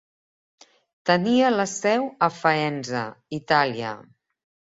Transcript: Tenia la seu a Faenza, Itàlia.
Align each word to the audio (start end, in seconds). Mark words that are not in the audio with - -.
Tenia 1.09 1.51
la 1.57 1.65
seu 1.73 2.07
a 2.27 2.31
Faenza, 2.39 3.05
Itàlia. 3.41 3.93